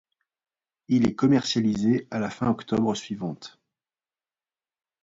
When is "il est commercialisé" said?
0.87-2.07